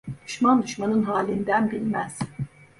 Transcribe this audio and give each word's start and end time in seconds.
Düşman, 0.27 0.63
düşmanın 0.63 1.03
halinden 1.03 1.71
bilmez. 1.71 2.19